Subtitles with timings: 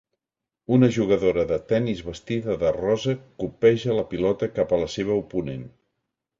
[0.77, 3.15] Una jugadora de tennis vestida de rosa
[3.45, 5.65] copeja la pilota cap a la seva oponent.